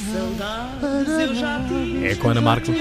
[0.00, 2.06] Saudades eu já tive.
[2.06, 2.76] É com a Ana como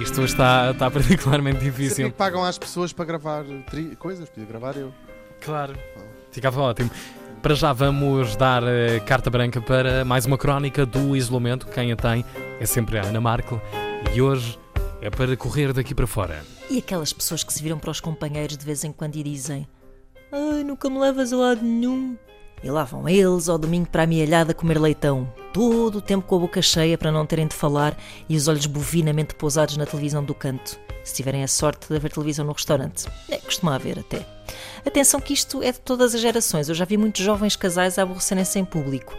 [0.00, 2.10] Isto hoje está, está particularmente é difícil.
[2.10, 4.92] que pagam às pessoas para gravar tri- coisas, podia gravar eu.
[5.40, 5.74] Claro.
[6.30, 6.90] Ficava ótimo.
[7.42, 11.66] Para já vamos dar eh, carta branca para mais uma crónica do isolamento.
[11.66, 12.24] Quem a tem
[12.60, 13.60] é sempre a Ana Marco.
[14.14, 14.58] E hoje
[15.00, 16.44] é para correr daqui para fora.
[16.70, 19.66] E aquelas pessoas que se viram para os companheiros de vez em quando e dizem
[20.32, 22.16] Ai, nunca me levas a lado nenhum.
[22.62, 26.36] E lá vão eles ao domingo para a mialhada comer leitão, todo o tempo com
[26.36, 27.96] a boca cheia para não terem de falar
[28.28, 32.12] e os olhos bovinamente pousados na televisão do canto, se tiverem a sorte de haver
[32.12, 33.06] televisão no restaurante.
[33.30, 34.26] É, costuma haver até.
[34.84, 36.68] Atenção que isto é de todas as gerações.
[36.68, 39.14] Eu já vi muitos jovens casais a aborrecerem-se em público.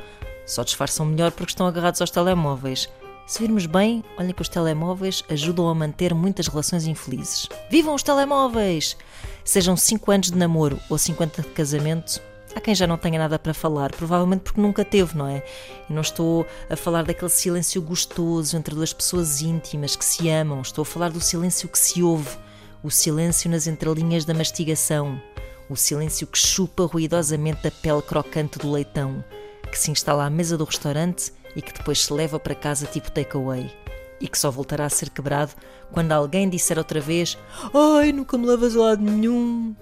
[0.46, 2.90] Só disfarçam melhor porque estão agarrados aos telemóveis.
[3.32, 7.48] Se virmos bem, olhem que os telemóveis ajudam a manter muitas relações infelizes.
[7.70, 8.98] Vivam os telemóveis!
[9.46, 12.22] Sejam 5 anos de namoro ou 50 de casamento,
[12.54, 15.46] há quem já não tenha nada para falar, provavelmente porque nunca teve, não é?
[15.90, 20.60] E não estou a falar daquele silêncio gostoso entre duas pessoas íntimas que se amam,
[20.60, 22.38] estou a falar do silêncio que se ouve,
[22.84, 25.22] o silêncio nas entrelinhas da mastigação,
[25.70, 29.24] o silêncio que chupa ruidosamente a pele crocante do leitão,
[29.72, 33.12] que se instala à mesa do restaurante e que depois se leva para casa tipo
[33.12, 33.72] takeaway.
[34.20, 35.54] E que só voltará a ser quebrado
[35.92, 37.38] quando alguém disser outra vez:
[37.74, 39.76] Ai, nunca me levas a lado nenhum.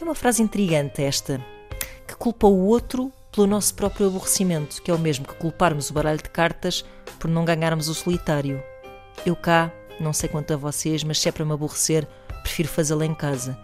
[0.00, 1.44] É uma frase intrigante esta,
[2.06, 5.92] que culpa o outro pelo nosso próprio aborrecimento, que é o mesmo que culparmos o
[5.92, 6.84] baralho de cartas
[7.18, 8.62] por não ganharmos o solitário.
[9.26, 12.06] Eu cá, não sei quanto a vocês, mas se é para me aborrecer,
[12.42, 13.58] prefiro fazê-lo em casa.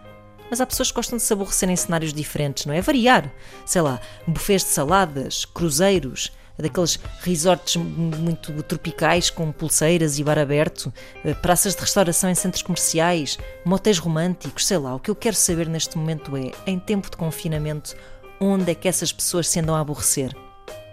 [0.49, 2.81] Mas há pessoas que gostam de se aborrecer em cenários diferentes, não é?
[2.81, 3.31] Variar.
[3.65, 6.31] Sei lá, buffets de saladas, cruzeiros,
[6.61, 10.93] daqueles resorts muito tropicais com pulseiras e bar aberto,
[11.25, 14.95] eh, praças de restauração em centros comerciais, motéis românticos, sei lá.
[14.95, 17.95] O que eu quero saber neste momento é, em tempo de confinamento,
[18.39, 20.35] onde é que essas pessoas se andam a aborrecer?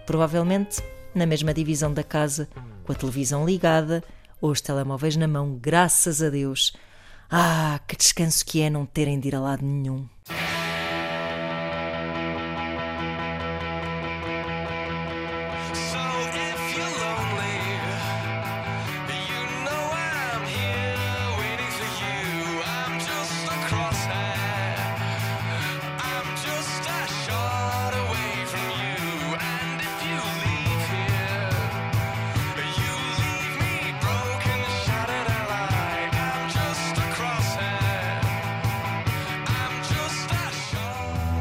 [0.07, 0.83] Provavelmente
[1.15, 2.49] na mesma divisão da casa,
[2.85, 4.03] com a televisão ligada
[4.41, 6.73] ou os telemóveis na mão, graças a Deus.
[7.31, 10.07] Ah, que descanso que é não terem de ir a lado nenhum.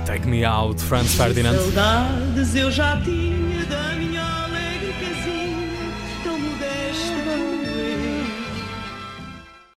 [0.07, 1.57] Take Me Out, Franz Ferdinand.
[1.57, 3.36] Saudades eu já tive.